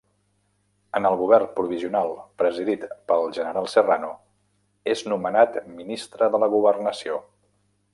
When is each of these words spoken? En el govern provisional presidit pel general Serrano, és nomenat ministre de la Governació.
En 0.99 1.07
el 1.09 1.17
govern 1.19 1.51
provisional 1.59 2.15
presidit 2.43 2.87
pel 3.11 3.29
general 3.37 3.71
Serrano, 3.77 4.11
és 4.97 5.07
nomenat 5.15 5.65
ministre 5.81 6.35
de 6.37 6.47
la 6.47 6.55
Governació. 6.59 7.27